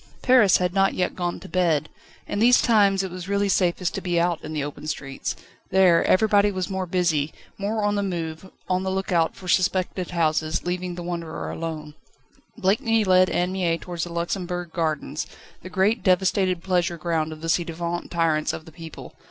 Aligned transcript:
Paris 0.23 0.57
had 0.57 0.73
not 0.73 0.95
yet 0.95 1.13
gone 1.15 1.39
to 1.39 1.47
bed. 1.47 1.87
In 2.27 2.39
these 2.39 2.59
times 2.59 3.03
it 3.03 3.11
was 3.11 3.29
really 3.29 3.47
safest 3.47 3.93
to 3.93 4.01
be 4.01 4.19
out 4.19 4.43
in 4.43 4.51
the 4.51 4.63
open 4.63 4.87
streets. 4.87 5.35
There, 5.69 6.03
everybody 6.05 6.49
was 6.49 6.71
more 6.71 6.87
busy, 6.87 7.31
more 7.59 7.83
on 7.83 7.93
the 7.93 8.01
move, 8.01 8.49
on 8.67 8.81
the 8.81 8.89
lookout 8.89 9.35
for 9.35 9.47
suspected 9.47 10.09
houses, 10.09 10.65
leaving 10.65 10.95
the 10.95 11.03
wanderer 11.03 11.51
alone. 11.51 11.93
Blakeney 12.57 13.03
led 13.03 13.29
Anne 13.29 13.51
Mie 13.51 13.77
towards 13.77 14.03
the 14.05 14.11
Luxembourg 14.11 14.71
Gardens, 14.73 15.27
the 15.61 15.69
great 15.69 16.01
devastated 16.01 16.63
pleasure 16.63 16.97
ground 16.97 17.31
of 17.31 17.41
the 17.41 17.47
ci 17.49 17.63
devant 17.63 18.09
tyrants 18.09 18.53
of 18.53 18.65
the 18.65 18.71
people. 18.71 19.13